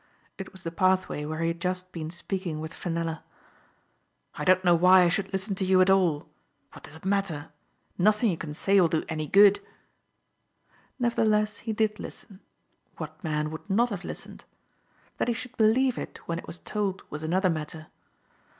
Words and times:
It 0.39 0.51
was 0.51 0.63
the 0.63 0.71
pathway 0.71 1.25
where 1.25 1.41
he 1.41 1.49
had 1.49 1.61
just 1.61 1.91
been 1.91 2.09
speaking 2.09 2.59
with 2.59 2.73
Fenella." 2.73 3.23
I 4.39 4.43
don't 4.43 4.63
know 4.63 4.73
why 4.73 5.03
I 5.03 5.09
should 5.09 5.31
listen 5.31 5.53
to 5.53 5.63
you 5.63 5.79
at 5.79 5.91
all. 5.91 6.27
What 6.73 6.85
does 6.85 6.95
it 6.95 7.05
matter? 7.05 7.51
Nothing 7.99 8.31
you 8.31 8.37
can 8.37 8.55
say 8.55 8.81
will 8.81 8.87
do 8.87 9.03
any 9.07 9.27
good." 9.27 9.59
Nevertheless, 10.97 11.59
he 11.59 11.71
did 11.71 11.99
listen. 11.99 12.39
What 12.97 13.23
man 13.23 13.51
would 13.51 13.69
not 13.69 13.91
have 13.91 14.03
listened? 14.03 14.43
That 15.17 15.27
he 15.27 15.35
should 15.35 15.55
believe 15.55 15.99
it 15.99 16.19
when 16.25 16.39
it 16.39 16.47
was 16.47 16.57
told 16.57 17.03
was 17.11 17.21
another 17.21 17.51
matter. 17.51 17.85